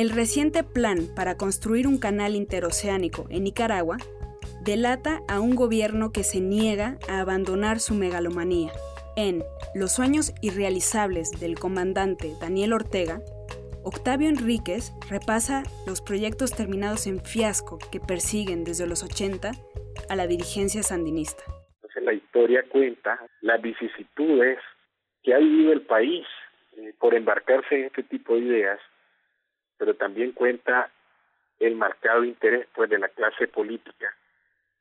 El 0.00 0.08
reciente 0.08 0.64
plan 0.64 1.14
para 1.14 1.36
construir 1.36 1.86
un 1.86 1.98
canal 1.98 2.34
interoceánico 2.34 3.26
en 3.28 3.44
Nicaragua 3.44 3.98
delata 4.64 5.20
a 5.28 5.40
un 5.40 5.54
gobierno 5.54 6.10
que 6.10 6.22
se 6.24 6.40
niega 6.40 6.96
a 7.06 7.20
abandonar 7.20 7.80
su 7.80 7.92
megalomanía. 7.92 8.72
En 9.14 9.42
Los 9.74 9.92
sueños 9.92 10.32
irrealizables 10.40 11.38
del 11.38 11.58
comandante 11.58 12.32
Daniel 12.40 12.72
Ortega, 12.72 13.20
Octavio 13.84 14.30
Enríquez 14.30 14.90
repasa 15.10 15.64
los 15.86 16.00
proyectos 16.00 16.56
terminados 16.56 17.06
en 17.06 17.22
fiasco 17.22 17.78
que 17.92 18.00
persiguen 18.00 18.64
desde 18.64 18.86
los 18.86 19.02
80 19.02 19.50
a 20.08 20.16
la 20.16 20.26
dirigencia 20.26 20.82
sandinista. 20.82 21.44
la 22.00 22.14
historia 22.14 22.64
cuenta 22.70 23.20
las 23.42 23.60
vicisitudes 23.60 24.60
que 25.22 25.34
ha 25.34 25.38
vivido 25.38 25.74
el 25.74 25.82
país 25.82 26.24
eh, 26.78 26.94
por 26.98 27.14
embarcarse 27.14 27.74
en 27.74 27.84
este 27.84 28.02
tipo 28.04 28.32
de 28.32 28.40
ideas, 28.40 28.80
pero 29.80 29.94
también 29.94 30.32
cuenta 30.32 30.90
el 31.58 31.74
marcado 31.74 32.22
interés 32.22 32.68
pues 32.74 32.90
de 32.90 32.98
la 32.98 33.08
clase 33.08 33.48
política 33.48 34.14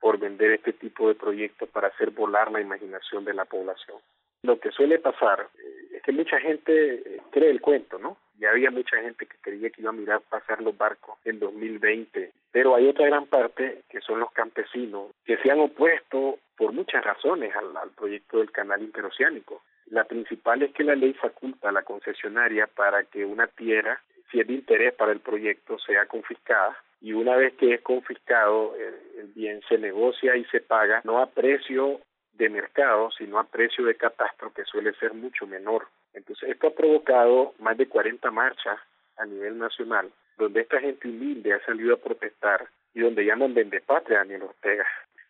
por 0.00 0.18
vender 0.18 0.50
este 0.50 0.72
tipo 0.72 1.06
de 1.06 1.14
proyectos 1.14 1.68
para 1.68 1.88
hacer 1.88 2.10
volar 2.10 2.50
la 2.50 2.60
imaginación 2.60 3.24
de 3.24 3.32
la 3.32 3.44
población. 3.44 3.98
Lo 4.42 4.58
que 4.58 4.72
suele 4.72 4.98
pasar 4.98 5.48
eh, 5.56 5.96
es 5.96 6.02
que 6.02 6.10
mucha 6.10 6.40
gente 6.40 6.94
eh, 6.94 7.20
cree 7.30 7.50
el 7.50 7.60
cuento, 7.60 7.98
¿no? 8.00 8.16
Ya 8.40 8.50
había 8.50 8.72
mucha 8.72 9.00
gente 9.00 9.26
que 9.26 9.36
creía 9.40 9.70
que 9.70 9.82
iba 9.82 9.90
a 9.90 9.92
mirar 9.92 10.20
pasar 10.22 10.60
los 10.62 10.76
barcos 10.76 11.16
en 11.24 11.38
2020, 11.38 12.32
pero 12.50 12.74
hay 12.74 12.88
otra 12.88 13.06
gran 13.06 13.26
parte 13.26 13.82
que 13.88 14.00
son 14.00 14.18
los 14.18 14.32
campesinos 14.32 15.12
que 15.24 15.36
se 15.38 15.50
han 15.50 15.60
opuesto 15.60 16.40
por 16.56 16.72
muchas 16.72 17.04
razones 17.04 17.54
al, 17.54 17.76
al 17.76 17.90
proyecto 17.90 18.38
del 18.38 18.50
canal 18.50 18.82
interoceánico. 18.82 19.62
La 19.86 20.04
principal 20.04 20.62
es 20.62 20.72
que 20.72 20.84
la 20.84 20.96
ley 20.96 21.14
faculta 21.14 21.68
a 21.68 21.72
la 21.72 21.82
concesionaria 21.82 22.66
para 22.66 23.04
que 23.04 23.24
una 23.24 23.46
tierra, 23.46 24.00
si 24.30 24.40
es 24.40 24.46
de 24.46 24.54
interés 24.54 24.94
para 24.94 25.12
el 25.12 25.20
proyecto, 25.20 25.78
sea 25.78 26.06
confiscada 26.06 26.76
y 27.00 27.12
una 27.12 27.36
vez 27.36 27.54
que 27.54 27.74
es 27.74 27.80
confiscado 27.82 28.74
el, 28.76 29.28
bien 29.34 29.60
se 29.68 29.78
negocia 29.78 30.36
y 30.36 30.44
se 30.46 30.60
paga 30.60 31.00
no 31.04 31.18
a 31.18 31.30
precio 31.30 32.00
de 32.32 32.48
mercado, 32.48 33.10
sino 33.16 33.38
a 33.38 33.44
precio 33.44 33.84
de 33.84 33.94
catastro 33.94 34.52
que 34.52 34.64
suele 34.64 34.92
ser 34.94 35.12
mucho 35.14 35.46
menor. 35.46 35.88
Entonces 36.14 36.50
esto 36.50 36.68
ha 36.68 36.74
provocado 36.74 37.54
más 37.58 37.76
de 37.76 37.86
40 37.86 38.30
marchas 38.30 38.78
a 39.16 39.26
nivel 39.26 39.58
nacional, 39.58 40.10
donde 40.36 40.60
esta 40.60 40.80
gente 40.80 41.08
humilde 41.08 41.52
ha 41.52 41.64
salido 41.64 41.94
a 41.94 41.98
protestar 41.98 42.66
y 42.94 43.00
donde 43.00 43.24
llaman 43.24 43.54
patria 43.86 44.18
a 44.18 44.20
Daniel 44.20 44.44
Ortega. 44.44 44.86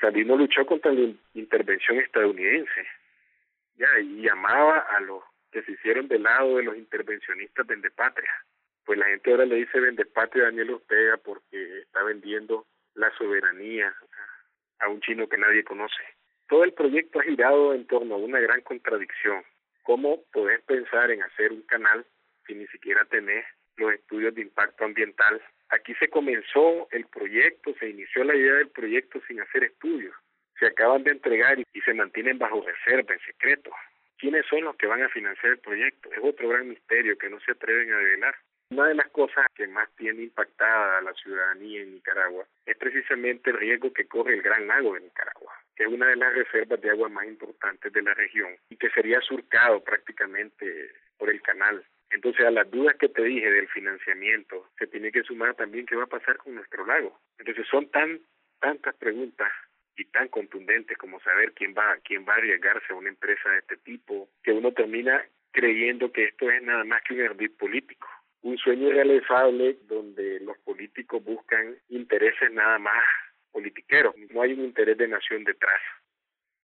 Sandino 0.00 0.36
luchó 0.36 0.66
contra 0.66 0.92
la 0.92 1.12
intervención 1.34 1.98
estadounidense 1.98 2.86
ya 3.76 3.86
y 4.00 4.22
llamaba 4.22 4.78
a 4.78 5.00
los 5.00 5.22
que 5.50 5.62
se 5.62 5.72
hicieron 5.72 6.08
del 6.08 6.22
lado 6.22 6.56
de 6.56 6.64
los 6.64 6.76
intervencionistas 6.76 7.66
patria 7.94 8.30
pues 8.84 8.98
la 8.98 9.06
gente 9.06 9.30
ahora 9.30 9.46
le 9.46 9.56
dice 9.56 9.80
vende 9.80 10.04
patria 10.04 10.44
a 10.44 10.46
Daniel 10.46 10.70
Ortega 10.70 11.16
porque 11.18 11.80
está 11.80 12.02
vendiendo 12.02 12.66
la 12.94 13.10
soberanía 13.16 13.94
a 14.80 14.88
un 14.88 15.00
chino 15.00 15.28
que 15.28 15.38
nadie 15.38 15.64
conoce. 15.64 16.02
Todo 16.48 16.64
el 16.64 16.72
proyecto 16.72 17.20
ha 17.20 17.22
girado 17.22 17.74
en 17.74 17.86
torno 17.86 18.14
a 18.14 18.18
una 18.18 18.40
gran 18.40 18.60
contradicción. 18.62 19.42
¿Cómo 19.82 20.22
podés 20.32 20.60
pensar 20.62 21.10
en 21.10 21.22
hacer 21.22 21.52
un 21.52 21.62
canal 21.62 22.04
si 22.46 22.54
ni 22.54 22.66
siquiera 22.68 23.04
tenés 23.06 23.46
los 23.76 23.92
estudios 23.92 24.34
de 24.34 24.42
impacto 24.42 24.84
ambiental? 24.84 25.40
Aquí 25.70 25.94
se 25.94 26.08
comenzó 26.08 26.88
el 26.90 27.06
proyecto, 27.06 27.74
se 27.80 27.88
inició 27.88 28.24
la 28.24 28.36
idea 28.36 28.54
del 28.54 28.68
proyecto 28.68 29.20
sin 29.26 29.40
hacer 29.40 29.64
estudios. 29.64 30.14
Se 30.58 30.66
acaban 30.66 31.02
de 31.02 31.12
entregar 31.12 31.58
y, 31.58 31.64
se 31.80 31.94
mantienen 31.94 32.38
bajo 32.38 32.62
reserva, 32.62 33.14
en 33.14 33.20
secreto. 33.20 33.70
¿Quiénes 34.18 34.44
son 34.46 34.64
los 34.64 34.76
que 34.76 34.86
van 34.86 35.02
a 35.02 35.08
financiar 35.08 35.52
el 35.52 35.58
proyecto? 35.58 36.10
Es 36.12 36.20
otro 36.22 36.48
gran 36.48 36.68
misterio 36.68 37.16
que 37.16 37.30
no 37.30 37.40
se 37.40 37.52
atreven 37.52 37.92
a 37.92 37.96
revelar. 37.96 38.34
Una 38.72 38.86
de 38.86 38.94
las 38.94 39.10
cosas 39.10 39.44
que 39.54 39.66
más 39.68 39.86
tiene 39.96 40.22
impactada 40.22 40.96
a 40.96 41.02
la 41.02 41.12
ciudadanía 41.12 41.82
en 41.82 41.92
Nicaragua 41.92 42.46
es 42.64 42.74
precisamente 42.78 43.50
el 43.50 43.58
riesgo 43.58 43.92
que 43.92 44.06
corre 44.06 44.32
el 44.32 44.40
Gran 44.40 44.66
Lago 44.66 44.94
de 44.94 45.02
Nicaragua, 45.02 45.52
que 45.76 45.82
es 45.82 45.90
una 45.90 46.06
de 46.06 46.16
las 46.16 46.32
reservas 46.32 46.80
de 46.80 46.88
agua 46.88 47.10
más 47.10 47.26
importantes 47.26 47.92
de 47.92 48.00
la 48.00 48.14
región 48.14 48.56
y 48.70 48.76
que 48.76 48.88
sería 48.88 49.20
surcado 49.20 49.84
prácticamente 49.84 50.90
por 51.18 51.28
el 51.28 51.42
canal. 51.42 51.84
Entonces, 52.12 52.46
a 52.46 52.50
las 52.50 52.70
dudas 52.70 52.96
que 52.96 53.10
te 53.10 53.22
dije 53.22 53.50
del 53.50 53.68
financiamiento, 53.68 54.70
se 54.78 54.86
tiene 54.86 55.12
que 55.12 55.22
sumar 55.22 55.54
también 55.54 55.84
qué 55.84 55.94
va 55.94 56.04
a 56.04 56.16
pasar 56.18 56.38
con 56.38 56.54
nuestro 56.54 56.86
lago. 56.86 57.20
Entonces, 57.38 57.66
son 57.70 57.90
tan 57.90 58.20
tantas 58.58 58.94
preguntas 58.94 59.52
y 59.98 60.06
tan 60.06 60.28
contundentes 60.28 60.96
como 60.96 61.20
saber 61.20 61.52
quién 61.52 61.74
va 61.76 61.98
quién 62.04 62.24
va 62.26 62.32
a 62.32 62.36
arriesgarse 62.36 62.90
a 62.90 62.96
una 62.96 63.10
empresa 63.10 63.50
de 63.50 63.58
este 63.58 63.76
tipo, 63.76 64.30
que 64.42 64.52
uno 64.52 64.72
termina 64.72 65.22
creyendo 65.50 66.10
que 66.10 66.24
esto 66.24 66.50
es 66.50 66.62
nada 66.62 66.84
más 66.84 67.02
que 67.02 67.12
un 67.12 67.20
ardid 67.20 67.50
político 67.58 68.08
un 68.42 68.58
sueño 68.58 68.88
irrealizable 68.88 69.78
donde 69.88 70.40
los 70.40 70.58
políticos 70.58 71.22
buscan 71.24 71.76
intereses 71.88 72.52
nada 72.52 72.78
más 72.78 73.02
politiqueros, 73.52 74.14
no 74.30 74.42
hay 74.42 74.52
un 74.54 74.64
interés 74.64 74.96
de 74.98 75.08
nación 75.08 75.44
detrás. 75.44 75.80